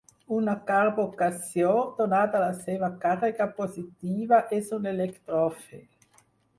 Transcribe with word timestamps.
Un 0.35 0.47
carbocatió, 0.69 1.73
donada 1.99 2.41
la 2.45 2.49
seva 2.63 2.91
càrrega 3.05 3.49
positiva 3.63 4.45
és 4.61 4.77
un 4.83 4.93
electròfil. 4.97 5.89